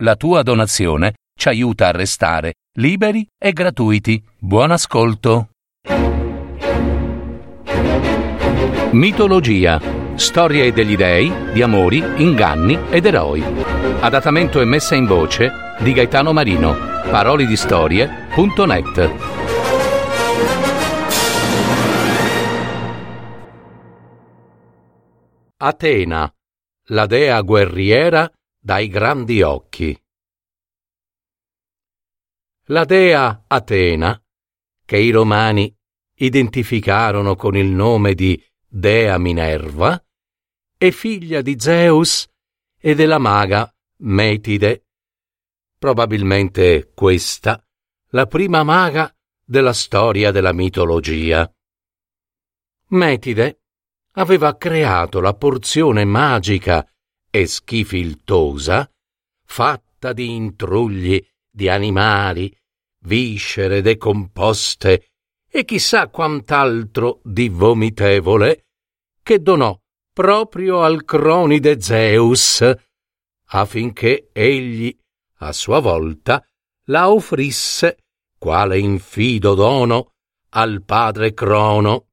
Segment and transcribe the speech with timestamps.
[0.00, 4.22] La tua donazione ci aiuta a restare liberi e gratuiti.
[4.38, 5.48] Buon ascolto.
[8.92, 9.80] Mitologia.
[10.14, 13.42] Storie degli dei, di amori, inganni ed eroi.
[13.98, 16.76] Adattamento e messa in voce di Gaetano Marino.
[17.10, 19.10] Parolidistorie.net.
[25.56, 26.32] Atena,
[26.90, 28.30] la dea guerriera
[28.68, 29.98] dai grandi occhi.
[32.64, 34.22] La dea Atena,
[34.84, 35.74] che i romani
[36.16, 39.98] identificarono con il nome di Dea Minerva,
[40.76, 42.28] è figlia di Zeus
[42.78, 44.88] e della maga Metide.
[45.78, 47.66] Probabilmente questa
[48.08, 49.10] la prima maga
[49.46, 51.50] della storia della mitologia.
[52.88, 53.62] Metide
[54.16, 56.86] aveva creato la porzione magica
[57.30, 58.90] e schifiltosa,
[59.44, 62.54] fatta di intrugli di animali,
[63.00, 65.10] viscere decomposte
[65.50, 68.66] e chissà quant'altro di vomitevole,
[69.22, 69.78] che donò
[70.12, 72.64] proprio al cronide Zeus,
[73.50, 74.96] affinché egli,
[75.38, 76.44] a sua volta,
[76.86, 78.04] la offrisse,
[78.36, 80.14] quale infido dono,
[80.50, 82.08] al padre Crono.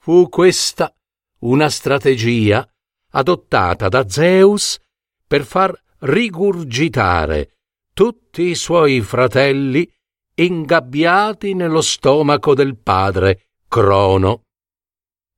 [0.00, 0.94] Fu questa
[1.40, 2.68] una strategia
[3.10, 4.78] adottata da Zeus
[5.26, 7.56] per far rigurgitare
[7.92, 9.90] tutti i suoi fratelli
[10.34, 14.44] ingabbiati nello stomaco del padre Crono.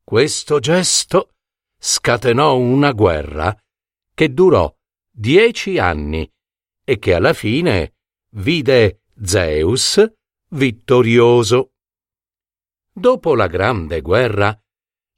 [0.05, 1.31] Questo gesto
[1.79, 3.57] scatenò una guerra
[4.13, 4.73] che durò
[5.11, 6.31] dieci anni
[6.85, 7.95] e che alla fine
[8.35, 10.05] vide Zeus
[10.49, 11.73] vittorioso.
[12.93, 14.59] Dopo la grande guerra,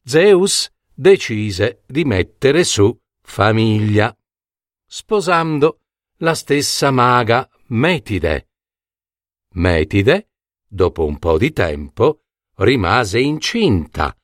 [0.05, 0.71] Zeus
[1.03, 4.17] decise di mettere su famiglia,
[4.87, 5.81] sposando
[6.19, 8.49] la stessa maga Metide.
[9.55, 10.29] Metide,
[10.65, 12.23] dopo un po' di tempo,
[12.59, 14.17] rimase incinta,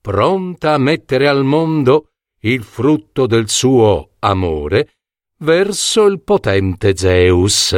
[0.00, 4.98] pronta a mettere al mondo il frutto del suo amore
[5.38, 7.76] verso il potente Zeus.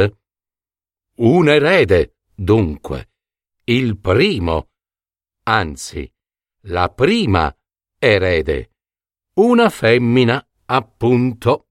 [1.15, 3.09] Un erede, dunque,
[3.63, 4.69] il primo,
[5.45, 6.07] anzi,
[6.67, 7.51] la prima
[7.97, 8.71] erede,
[9.35, 11.69] una femmina, appunto.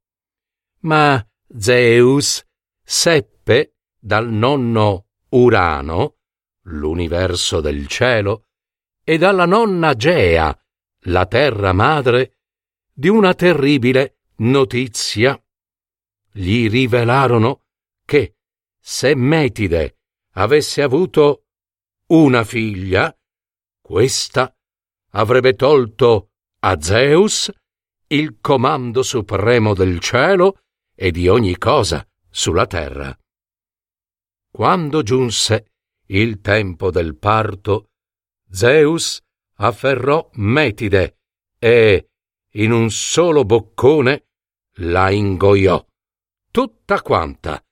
[0.81, 1.27] Ma
[1.57, 2.45] Zeus
[2.83, 6.19] seppe dal nonno Urano,
[6.67, 8.49] l'universo del cielo,
[9.03, 10.59] e dalla nonna Gea,
[11.07, 12.39] la terra madre,
[12.93, 15.39] di una terribile notizia.
[16.31, 17.65] Gli rivelarono
[18.05, 18.37] che
[18.79, 19.99] se Metide
[20.33, 21.47] avesse avuto
[22.07, 23.17] una figlia,
[23.81, 24.55] questa
[25.15, 26.31] avrebbe tolto
[26.61, 27.51] a Zeus
[28.09, 30.61] il comando supremo del cielo
[30.95, 33.17] e di ogni cosa sulla terra.
[34.51, 35.73] Quando giunse
[36.07, 37.91] il tempo del parto,
[38.51, 39.21] Zeus
[39.57, 41.19] afferrò Metide
[41.59, 42.11] e,
[42.53, 44.27] in un solo boccone,
[44.79, 45.85] la ingoiò,
[46.51, 47.65] tutta quanta.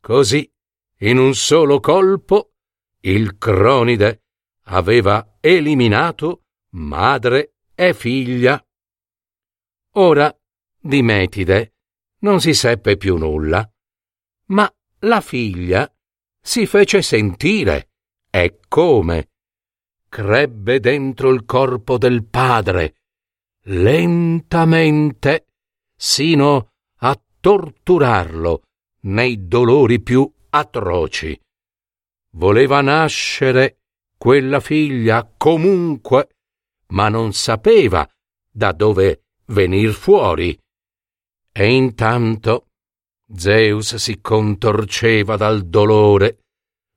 [0.00, 0.50] Così,
[1.00, 2.52] in un solo colpo,
[3.00, 4.22] il cronide
[4.64, 8.62] aveva eliminato madre e figlia.
[9.92, 10.36] Ora
[10.80, 11.74] di Metide
[12.20, 13.68] non si seppe più nulla,
[14.46, 15.90] ma la figlia
[16.40, 17.90] si fece sentire
[18.30, 19.30] e come
[20.08, 22.94] crebbe dentro il corpo del padre,
[23.64, 25.46] lentamente,
[25.94, 28.62] sino a torturarlo
[29.00, 31.38] nei dolori più atroci.
[32.32, 33.80] Voleva nascere
[34.16, 36.37] quella figlia comunque,
[36.92, 38.08] ma non sapeva
[38.50, 40.58] da dove venir fuori.
[41.52, 42.68] E intanto
[43.34, 46.44] Zeus si contorceva dal dolore,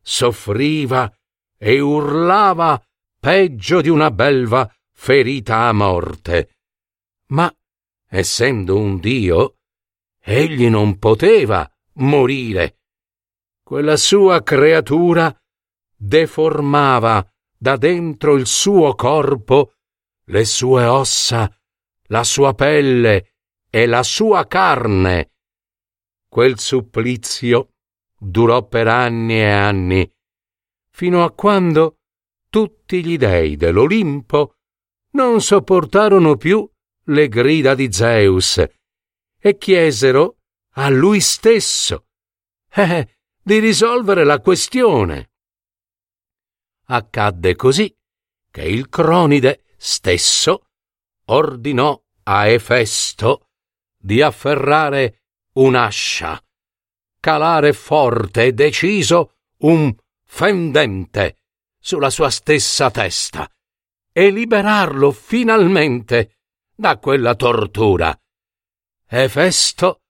[0.01, 1.13] soffriva
[1.57, 2.81] e urlava
[3.19, 6.55] peggio di una belva ferita a morte.
[7.27, 7.53] Ma,
[8.07, 9.57] essendo un dio,
[10.19, 12.77] egli non poteva morire.
[13.63, 15.35] Quella sua creatura
[15.95, 17.25] deformava
[17.57, 19.73] da dentro il suo corpo
[20.25, 21.53] le sue ossa,
[22.07, 23.33] la sua pelle
[23.69, 25.31] e la sua carne
[26.31, 27.73] Quel supplizio
[28.17, 30.09] durò per anni e anni,
[30.89, 31.97] fino a quando
[32.49, 34.55] tutti gli dei dell'Olimpo
[35.11, 36.65] non sopportarono più
[37.07, 38.63] le grida di Zeus
[39.37, 40.37] e chiesero
[40.75, 42.05] a lui stesso
[42.75, 45.31] eh, di risolvere la questione.
[46.85, 47.93] Accadde così
[48.49, 50.67] che il Cronide stesso
[51.25, 53.47] ordinò a Efesto
[53.97, 55.23] di afferrare
[55.53, 56.39] un'ascia
[57.19, 59.91] calare forte e deciso un
[60.23, 61.37] fendente
[61.79, 63.49] sulla sua stessa testa
[64.11, 66.37] e liberarlo finalmente
[66.75, 68.15] da quella tortura.
[69.07, 70.01] Efesto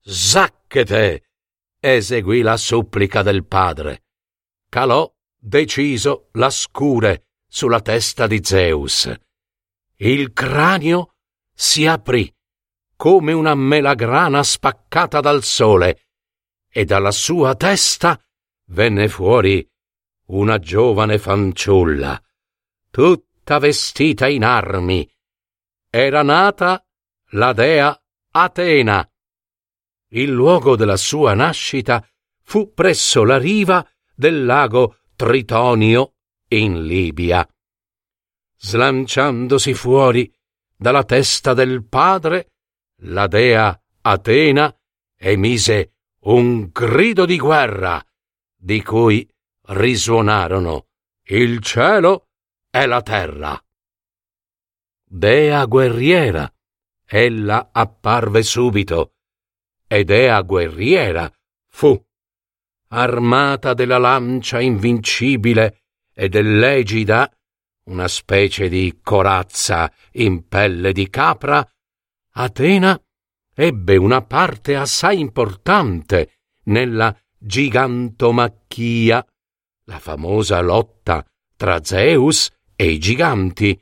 [0.00, 1.30] zacchete
[1.78, 4.06] eseguì la supplica del padre.
[4.68, 9.08] Calò deciso la scure sulla testa di Zeus.
[9.98, 11.14] Il cranio
[11.54, 12.28] si aprì
[12.96, 16.08] come una melagrana spaccata dal sole
[16.68, 18.20] e dalla sua testa
[18.70, 19.64] venne fuori
[20.30, 22.20] una giovane fanciulla,
[22.90, 25.08] tutta vestita in armi.
[25.88, 26.84] Era nata
[27.34, 27.96] la dea
[28.32, 29.08] Atena.
[30.08, 32.04] Il luogo della sua nascita
[32.42, 36.13] fu presso la riva del lago Tritonio
[36.56, 37.46] in Libia.
[38.56, 40.32] Slanciandosi fuori
[40.76, 42.52] dalla testa del padre,
[43.02, 44.74] la dea Atena
[45.16, 48.04] emise un grido di guerra
[48.54, 49.28] di cui
[49.66, 50.88] risuonarono
[51.28, 52.28] il cielo
[52.70, 53.58] e la terra.
[55.04, 56.52] Dea guerriera,
[57.06, 59.14] ella apparve subito,
[59.86, 61.30] e dea guerriera
[61.68, 62.02] fu,
[62.88, 65.83] armata della lancia invincibile
[66.14, 67.30] e dell'egida,
[67.86, 71.66] una specie di corazza in pelle di capra,
[72.36, 72.98] Atena
[73.54, 79.24] ebbe una parte assai importante nella gigantomachia,
[79.84, 81.24] la famosa lotta
[81.56, 83.80] tra Zeus e i giganti,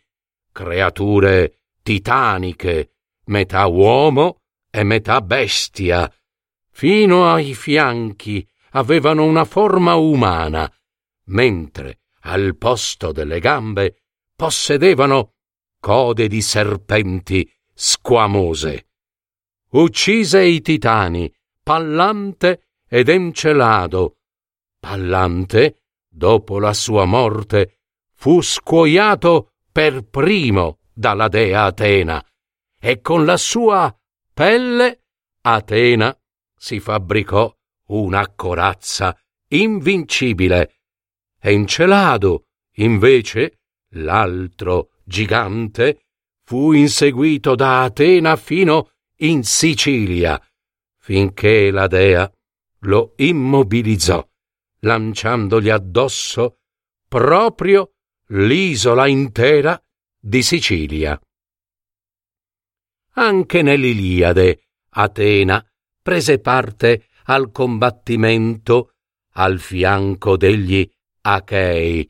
[0.50, 2.90] creature titaniche,
[3.26, 4.40] metà uomo
[4.70, 6.12] e metà bestia,
[6.70, 10.70] fino ai fianchi avevano una forma umana,
[11.26, 14.03] mentre al posto delle gambe
[14.35, 15.35] possedevano
[15.81, 18.89] code di serpenti squamose.
[19.71, 21.33] Uccise i titani,
[21.63, 24.19] Pallante ed Encelado.
[24.79, 27.81] Pallante, dopo la sua morte,
[28.13, 32.25] fu scuoiato per primo dalla dea Atena,
[32.79, 33.97] e con la sua
[34.33, 35.05] pelle
[35.41, 36.17] Atena
[36.55, 37.53] si fabbricò
[37.87, 39.17] una corazza
[39.49, 40.81] invincibile.
[41.44, 42.47] Encelado,
[42.77, 43.62] invece,
[43.94, 46.05] l'altro gigante,
[46.44, 50.41] fu inseguito da Atena fino in Sicilia,
[50.99, 52.31] finché la dea
[52.83, 54.25] lo immobilizzò,
[54.83, 56.59] lanciandogli addosso
[57.09, 57.95] proprio
[58.29, 59.81] l'isola intera
[60.17, 61.21] di Sicilia.
[63.15, 65.65] Anche nell'Iliade Atena
[66.00, 68.95] prese parte al combattimento
[69.33, 70.88] al fianco degli
[71.25, 72.09] Achei,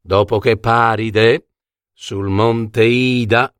[0.00, 1.48] dopo che Paride,
[1.92, 3.52] sul monte Ida,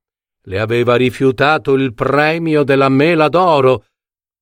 [0.44, 3.86] le aveva rifiutato il premio della mela d'oro,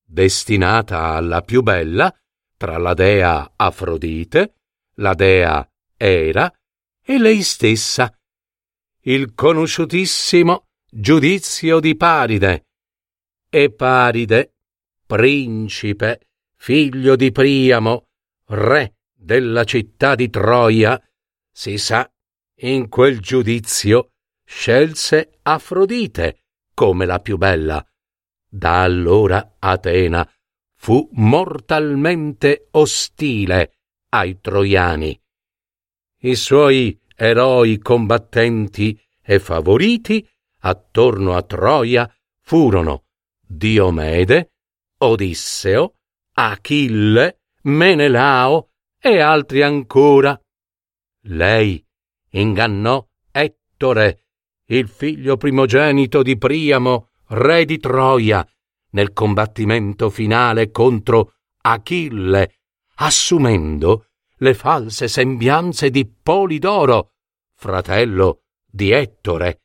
[0.05, 2.15] destinata alla più bella
[2.57, 4.55] tra la dea Afrodite,
[4.97, 6.53] la dea Era
[7.03, 8.17] e lei stessa.
[9.07, 12.67] Il conosciutissimo giudizio di Paride.
[13.51, 14.55] E Paride,
[15.05, 18.07] principe, figlio di Priamo,
[18.47, 21.01] re della città di Troia,
[21.51, 22.09] si sa,
[22.59, 24.13] in quel giudizio
[24.45, 26.45] scelse Afrodite
[26.75, 27.85] come la più bella.
[28.47, 30.29] Da allora Atena
[30.77, 33.79] fu mortalmente ostile
[34.11, 35.19] ai troiani.
[36.21, 40.29] I suoi eroi combattenti e favoriti
[40.61, 43.05] attorno a Troia furono
[43.41, 44.53] Diomede,
[44.99, 45.95] Odisseo,
[46.35, 48.74] Achille, Menelao
[49.07, 50.41] e altri ancora.
[51.27, 51.85] Lei
[52.31, 54.29] ingannò Ettore,
[54.69, 58.47] il figlio primogenito di Priamo, re di Troia,
[58.93, 62.61] nel combattimento finale contro Achille,
[62.95, 64.07] assumendo
[64.37, 67.13] le false sembianze di Polidoro,
[67.57, 69.65] fratello di Ettore.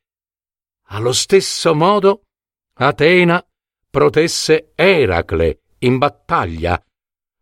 [0.87, 2.25] Allo stesso modo,
[2.73, 3.41] Atena
[3.89, 6.83] protesse Eracle in battaglia.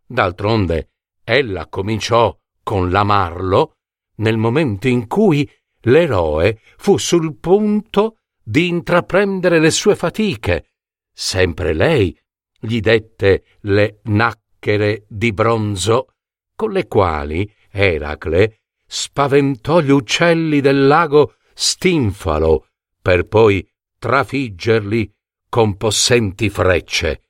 [0.06, 0.92] D'altronde,
[1.30, 3.74] ella cominciò con l'amarlo
[4.20, 5.50] nel momento in cui
[5.82, 10.72] l'eroe fu sul punto di intraprendere le sue fatiche.
[11.14, 12.18] Sempre lei
[12.58, 16.14] gli dette le nacchere di bronzo
[16.56, 22.70] con le quali Eracle spaventò gli uccelli del lago Stinfalo
[23.02, 23.70] per poi
[24.00, 25.14] trafiggerli
[25.50, 27.22] con possenti frecce.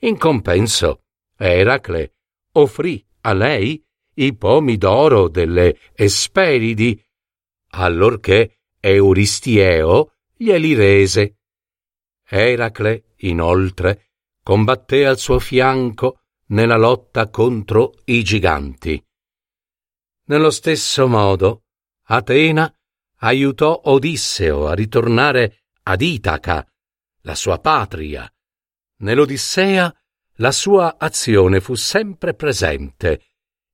[0.00, 1.02] In compenso,
[1.36, 2.14] Eracle
[2.52, 3.82] offrì a lei
[4.16, 7.02] i pomi d'oro delle Esperidi
[7.70, 11.38] allorché Euristieo glieli rese.
[12.26, 14.10] Eracle, inoltre,
[14.42, 19.02] combatté al suo fianco nella lotta contro i giganti.
[20.26, 21.64] Nello stesso modo,
[22.06, 22.72] Atena
[23.20, 26.66] aiutò Odisseo a ritornare ad Itaca,
[27.22, 28.30] la sua patria.
[28.98, 29.92] Nell'Odissea
[30.38, 33.20] la sua azione fu sempre presente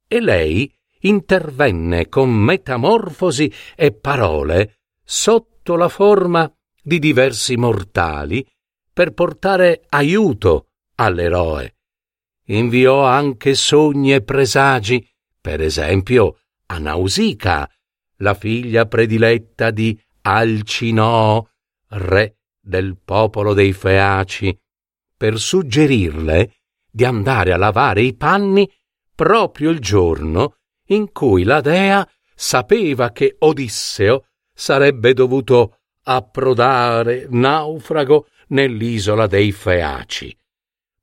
[0.06, 6.52] e lei intervenne con metamorfosi e parole sotto la forma
[6.82, 8.46] di diversi mortali
[8.92, 11.76] per portare aiuto all'eroe.
[12.46, 15.06] Inviò anche sogni e presagi,
[15.40, 17.70] per esempio a Nausica,
[18.16, 21.48] la figlia prediletta di Alcinoo,
[21.90, 24.56] re del popolo dei Feaci,
[25.20, 26.54] per suggerirle
[26.90, 28.66] di andare a lavare i panni
[29.14, 30.54] proprio il giorno
[30.86, 40.34] in cui la dea sapeva che Odisseo sarebbe dovuto approdare naufrago nell'isola dei Feaci.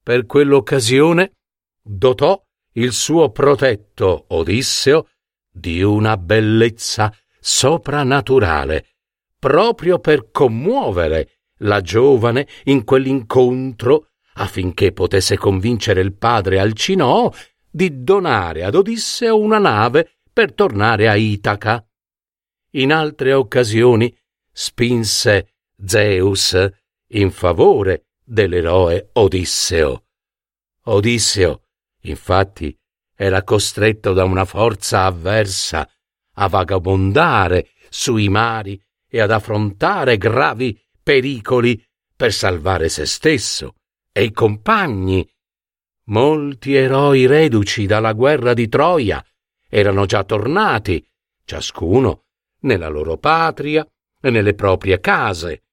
[0.01, 1.33] Per quell'occasione
[1.79, 2.43] dotò
[2.73, 5.09] il suo protetto Odisseo
[5.47, 8.95] di una bellezza soprannaturale,
[9.37, 14.06] proprio per commuovere la giovane in quell'incontro
[14.37, 17.33] affinché potesse convincere il padre Alcinoo
[17.69, 21.85] di donare ad Odisseo una nave per tornare a Itaca.
[22.71, 24.15] In altre occasioni
[24.51, 25.53] spinse
[25.83, 26.57] Zeus
[27.11, 30.03] in favore dell'eroe Odisseo.
[30.83, 31.61] Odisseo,
[32.01, 32.77] infatti,
[33.15, 35.89] era costretto da una forza avversa
[36.33, 38.79] a vagabondare sui mari
[39.09, 41.83] e ad affrontare gravi pericoli
[42.15, 43.76] per salvare se stesso
[44.17, 45.29] e i compagni.
[46.05, 49.23] Molti eroi reduci dalla guerra di Troia
[49.69, 51.05] erano già tornati,
[51.45, 52.23] ciascuno
[52.61, 53.87] nella loro patria
[54.19, 55.65] e nelle proprie case.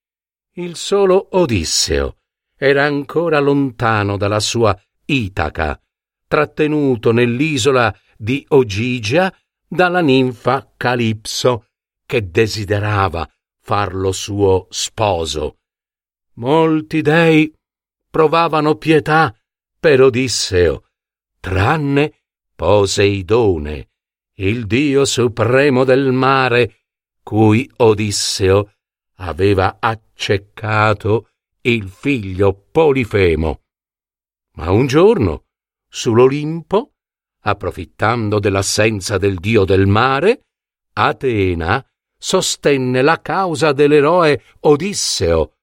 [0.57, 2.19] Il solo Odisseo
[2.55, 5.81] era ancora lontano dalla sua Itaca,
[6.29, 9.35] trattenuto nell'isola di Ogigia
[9.67, 11.69] dalla ninfa Calipso,
[12.05, 13.27] che desiderava
[13.63, 15.61] farlo suo sposo.
[16.35, 17.51] Molti dei
[18.15, 19.37] provavano pietà
[19.77, 20.85] per Odisseo,
[21.41, 22.21] tranne
[22.55, 23.89] Poseidone,
[24.35, 26.85] il dio supremo del mare,
[27.25, 28.71] cui Odisseo
[29.17, 31.31] aveva accecato
[31.63, 33.63] il figlio Polifemo.
[34.59, 35.47] Ma un giorno,
[35.89, 36.93] sull'Olimpo,
[37.41, 40.45] approfittando dell'assenza del dio del mare,
[40.93, 41.85] Atena
[42.17, 45.57] sostenne la causa dell'eroe Odisseo,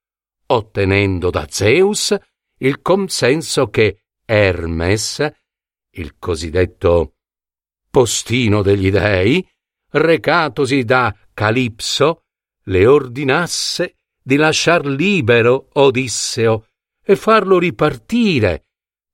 [0.48, 2.14] ottenendo da Zeus
[2.62, 5.32] il consenso che Hermes,
[5.92, 7.16] il cosiddetto
[7.90, 9.46] postino degli dei,
[9.90, 12.26] recatosi da Calipso,
[12.66, 16.68] le ordinasse di lasciar libero Odisseo
[17.04, 18.68] e farlo ripartire,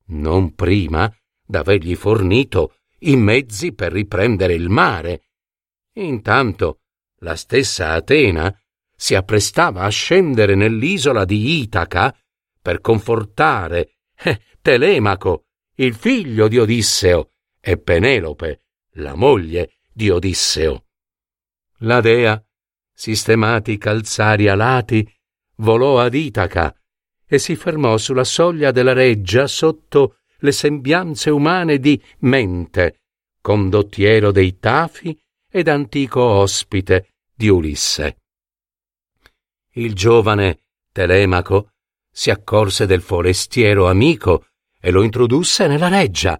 [0.08, 1.12] non prima
[1.44, 5.22] d'avergli fornito i mezzi per riprendere il mare.
[5.94, 6.80] Intanto
[7.20, 8.54] la stessa Atena
[8.94, 12.14] si apprestava a scendere nell'isola di Itaca
[12.68, 15.46] per confortare eh, Telemaco,
[15.76, 18.64] il figlio di Odisseo, e Penelope,
[18.96, 20.84] la moglie di Odisseo.
[21.78, 22.44] La dea,
[22.92, 25.10] sistemati i calzari alati,
[25.56, 26.78] volò ad Itaca
[27.24, 33.00] e si fermò sulla soglia della reggia sotto le sembianze umane di Mente,
[33.40, 35.18] condottiero dei Tafi
[35.50, 38.18] ed antico ospite di Ulisse.
[39.70, 41.70] Il giovane Telemaco
[42.18, 44.46] si accorse del forestiero amico
[44.80, 46.36] e lo introdusse nella reggia,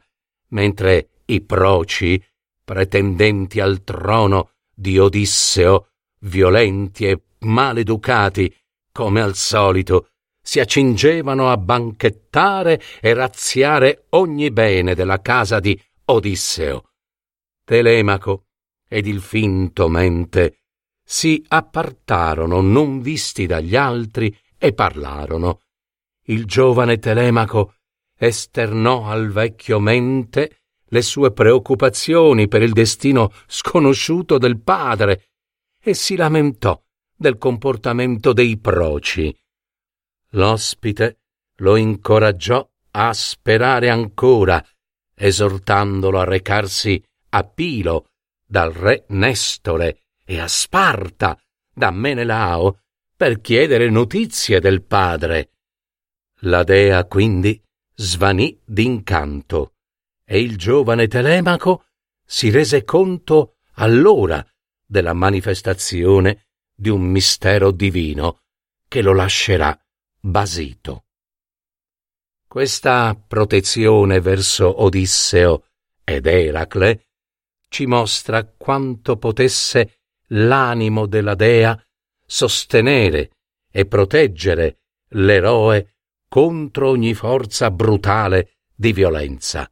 [0.48, 2.20] mentre i proci,
[2.64, 5.90] pretendenti al trono di Odisseo,
[6.22, 8.52] violenti e maleducati,
[8.90, 10.08] come al solito,
[10.42, 16.90] si accingevano a banchettare e razziare ogni bene della casa di Odisseo.
[17.62, 18.46] Telemaco
[18.88, 20.62] ed il finto mente
[21.04, 25.60] si appartarono non visti dagli altri e parlarono.
[26.28, 27.76] Il giovane Telemaco
[28.14, 35.28] esternò al vecchio mente le sue preoccupazioni per il destino sconosciuto del padre
[35.80, 36.78] e si lamentò
[37.16, 39.34] del comportamento dei proci.
[40.32, 41.20] L'ospite
[41.56, 44.62] lo incoraggiò a sperare ancora,
[45.14, 48.10] esortandolo a recarsi a Pilo
[48.46, 51.38] dal re Nestore e a Sparta
[51.72, 52.80] da Menelao
[53.16, 55.52] per chiedere notizie del padre.
[56.42, 57.60] La dea quindi
[57.94, 59.74] svanì d'incanto
[60.24, 61.86] e il giovane Telemaco
[62.24, 64.44] si rese conto allora
[64.84, 68.42] della manifestazione di un mistero divino
[68.86, 69.76] che lo lascerà
[70.20, 71.06] basito.
[72.46, 75.66] Questa protezione verso Odisseo
[76.04, 77.06] ed Eracle
[77.68, 81.78] ci mostra quanto potesse l'animo della dea
[82.24, 83.32] sostenere
[83.70, 85.97] e proteggere l'eroe
[86.28, 89.70] contro ogni forza brutale di violenza.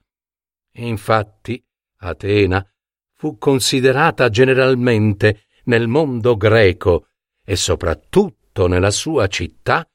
[0.79, 1.63] Infatti,
[1.99, 2.67] Atena
[3.15, 7.09] fu considerata generalmente nel mondo greco
[7.45, 9.89] e soprattutto nella sua città,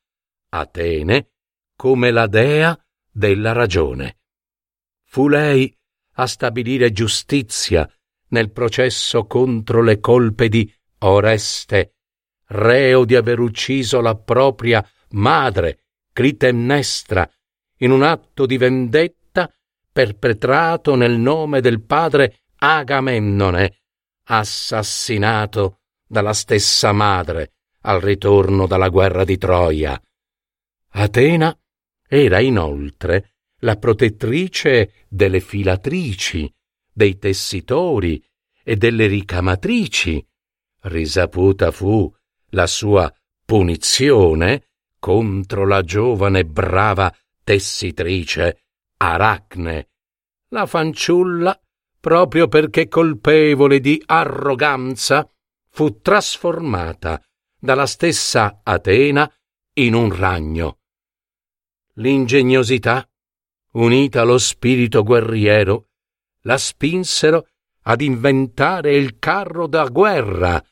[0.50, 1.32] Atene,
[1.75, 2.77] come la dea
[3.10, 4.20] della ragione.
[5.03, 5.75] Fu lei
[6.15, 7.89] a stabilire giustizia
[8.30, 11.96] nel processo contro le colpe di Oreste,
[12.48, 17.30] reo di aver ucciso la propria madre, Clitemnestra,
[17.77, 19.51] in un atto di vendetta
[19.91, 23.82] perpetrato nel nome del padre Agamennone,
[24.25, 30.00] assassinato dalla stessa madre al ritorno dalla guerra di Troia.
[30.89, 31.58] Atena
[32.08, 36.53] era inoltre la protettrice delle filatrici,
[36.91, 38.24] dei tessitori
[38.63, 40.25] e delle ricamatrici.
[40.82, 42.13] Risaputa fu
[42.50, 43.12] la sua
[43.46, 44.71] punizione
[45.01, 47.12] contro la giovane brava
[47.43, 48.65] tessitrice
[48.98, 49.89] Aracne,
[50.50, 51.60] la fanciulla,
[52.00, 55.27] proprio perché colpevole di arroganza,
[55.72, 57.20] fu trasformata
[57.60, 59.27] dalla stessa Atena
[59.77, 60.81] in un ragno.
[61.96, 63.10] L'ingegnosità,
[63.72, 65.88] unita allo spirito guerriero,
[66.41, 67.48] la spinsero
[67.84, 70.63] ad inventare il carro da guerra.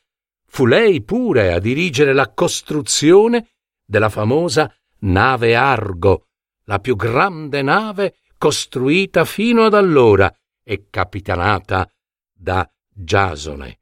[0.46, 3.54] Fu lei pure a dirigere la costruzione
[3.90, 6.28] della famosa nave Argo,
[6.66, 10.32] la più grande nave costruita fino ad allora
[10.62, 11.90] e capitanata
[12.32, 13.80] da Giasone.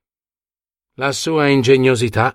[0.94, 2.34] La sua ingegnosità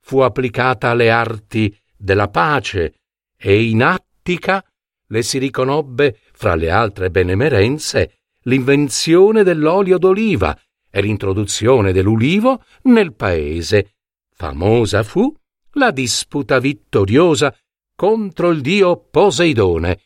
[0.00, 3.00] fu applicata alle arti della pace
[3.38, 4.62] e in Attica
[5.06, 10.54] le si riconobbe, fra le altre benemerenze, l'invenzione dell'olio d'oliva
[10.90, 13.94] e l'introduzione dell'ulivo nel paese.
[14.30, 15.34] Famosa fu
[15.74, 17.56] la disputa vittoriosa
[17.94, 20.00] contro il dio Poseidone,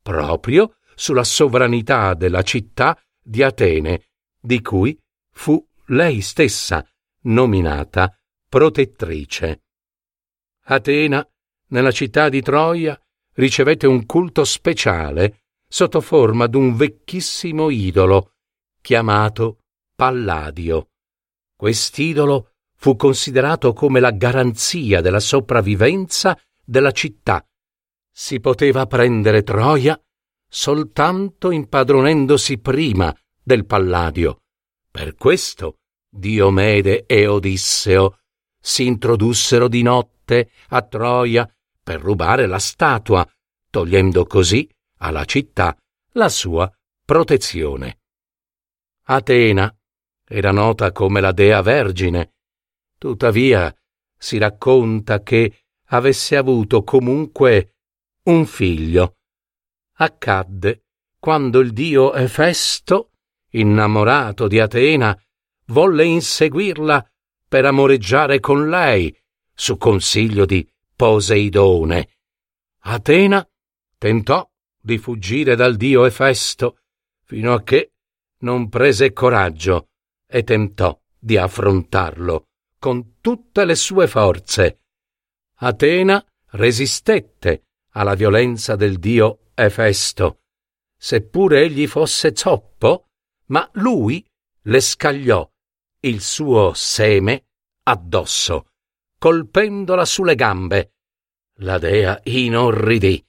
[0.00, 4.08] proprio sulla sovranità della città di Atene,
[4.40, 4.98] di cui
[5.30, 6.86] fu lei stessa
[7.22, 8.16] nominata
[8.48, 9.62] protettrice.
[10.64, 11.26] Atena,
[11.68, 13.00] nella città di Troia,
[13.34, 18.34] ricevette un culto speciale sotto forma d'un vecchissimo idolo
[18.80, 19.60] chiamato
[19.94, 20.90] Palladio.
[21.56, 22.51] Quest'idolo
[22.82, 27.46] fu considerato come la garanzia della sopravvivenza della città.
[28.10, 29.96] Si poteva prendere Troia
[30.48, 34.40] soltanto impadronendosi prima del Palladio.
[34.90, 35.76] Per questo
[36.10, 38.18] Diomede e Odisseo
[38.60, 41.48] si introdussero di notte a Troia
[41.84, 43.24] per rubare la statua,
[43.70, 44.68] togliendo così
[44.98, 45.76] alla città
[46.14, 46.68] la sua
[47.04, 48.00] protezione.
[49.04, 49.72] Atena
[50.26, 52.32] era nota come la dea vergine
[53.02, 53.74] Tuttavia
[54.16, 57.78] si racconta che avesse avuto comunque
[58.26, 59.16] un figlio.
[59.94, 60.84] Accadde
[61.18, 63.10] quando il dio Efesto,
[63.54, 65.20] innamorato di Atena,
[65.66, 67.04] volle inseguirla
[67.48, 69.12] per amoreggiare con lei,
[69.52, 72.08] su consiglio di Poseidone.
[72.82, 73.44] Atena
[73.98, 74.48] tentò
[74.80, 76.78] di fuggire dal dio Efesto,
[77.24, 77.94] fino a che
[78.42, 79.88] non prese coraggio
[80.24, 82.46] e tentò di affrontarlo
[82.82, 84.80] con tutte le sue forze.
[85.58, 90.40] Atena resistette alla violenza del dio Efesto,
[90.98, 93.06] seppure egli fosse zoppo,
[93.50, 94.26] ma lui
[94.62, 95.48] le scagliò
[96.00, 97.44] il suo seme
[97.84, 98.70] addosso,
[99.16, 100.94] colpendola sulle gambe.
[101.58, 103.24] La dea inorridì,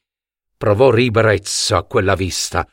[0.57, 2.67] provò ribrezzo a quella vista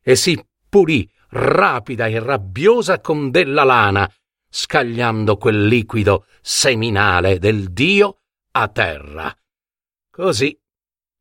[0.00, 4.08] e si pulì rapida e rabbiosa con della lana
[4.50, 9.34] scagliando quel liquido seminale del Dio a terra.
[10.10, 10.58] Così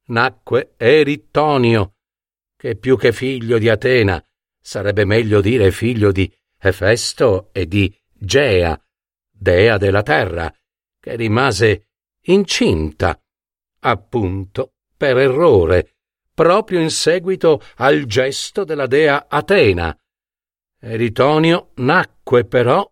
[0.07, 1.95] nacque Erittonio,
[2.57, 4.21] che più che figlio di Atena
[4.59, 8.77] sarebbe meglio dire figlio di Efesto e di Gea,
[9.29, 10.53] dea della terra,
[10.99, 11.87] che rimase
[12.23, 13.17] incinta,
[13.81, 15.95] appunto per errore,
[16.33, 19.97] proprio in seguito al gesto della dea Atena.
[20.81, 22.89] Eritonio nacque però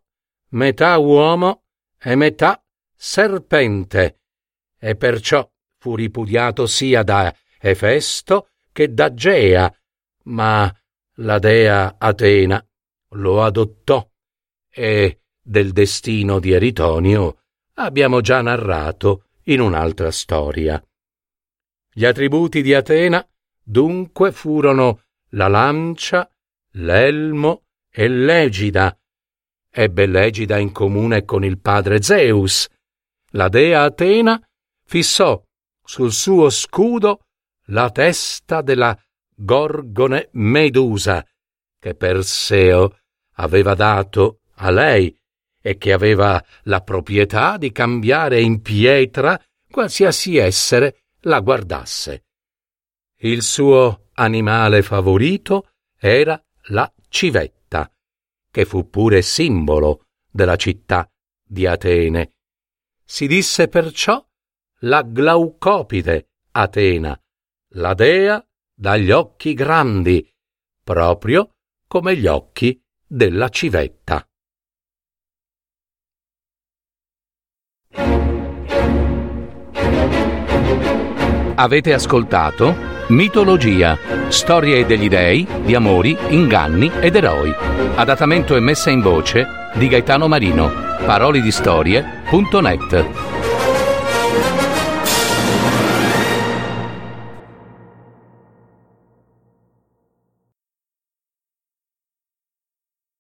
[0.50, 1.64] metà uomo
[2.00, 2.64] e metà
[2.96, 4.22] serpente,
[4.80, 9.74] e perciò fu ripudiato sia da Efesto che da Gea,
[10.26, 10.72] ma
[11.20, 12.64] la dea Atena
[13.12, 14.08] lo adottò
[14.70, 17.44] e del destino di Eritonio
[17.76, 20.82] abbiamo già narrato in un'altra storia.
[21.92, 23.28] Gli attributi di Atena
[23.70, 26.32] Dunque furono la lancia,
[26.76, 28.98] l'elmo e l'egida.
[29.80, 32.68] Ebbe l'egida in comune con il padre Zeus.
[33.34, 34.42] La dea Atena
[34.84, 35.40] fissò
[35.84, 37.28] sul suo scudo
[37.66, 39.00] la testa della
[39.36, 41.24] Gorgone Medusa,
[41.80, 42.98] che Perseo
[43.36, 45.16] aveva dato a lei
[45.62, 52.26] e che aveva la proprietà di cambiare in pietra qualsiasi essere la guardasse.
[53.18, 57.57] Il suo animale favorito era la civetta,
[58.58, 61.08] che fu pure simbolo della città
[61.44, 62.38] di Atene.
[63.06, 64.28] Si disse perciò
[64.80, 67.16] la Glaucopide Atena,
[67.74, 68.44] la dea
[68.74, 70.28] dagli occhi grandi,
[70.84, 74.28] proprio come gli occhi della civetta.
[81.60, 87.54] Avete ascoltato Mitologia, storie degli dei, di amori, inganni ed eroi.
[87.96, 90.70] Adattamento e messa in voce di Gaetano Marino.
[91.06, 93.47] Parolidistorie.net